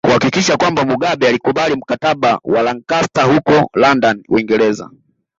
Kuhakikisha 0.05 0.57
kwamba 0.57 0.85
Mugabe 0.85 1.27
alikubali 1.27 1.75
Mkataba 1.75 2.39
wa 2.43 2.61
Lancaster 2.61 3.23
huko 3.35 3.69
London 3.73 4.23
Uingereza 4.29 4.89